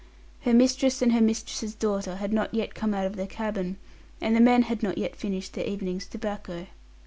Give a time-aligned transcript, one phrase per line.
[0.41, 3.77] Her mistress and her mistress's daughter had not yet come out of their cabin,
[4.19, 6.65] and the men had not yet finished their evening's tobacco.